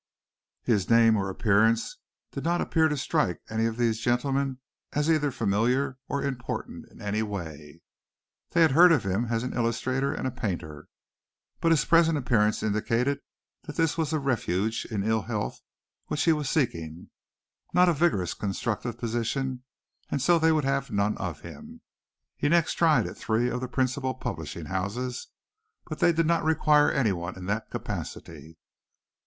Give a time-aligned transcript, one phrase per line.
[0.63, 1.97] His name or appearance
[2.31, 4.57] did not appear to strike any of these gentlemen
[4.93, 7.83] as either familiar or important in any way.
[8.49, 10.87] They had heard of him as an illustrator and a painter,
[11.59, 13.19] but his present appearance indicated
[13.65, 15.59] that this was a refuge in ill health
[16.07, 17.11] which he was seeking,
[17.71, 19.61] not a vigorous, constructive position,
[20.09, 21.81] and so they would have none of him.
[22.35, 25.27] He next tried at three of the principal publishing houses,
[25.85, 28.57] but they did not require anyone in that capacity.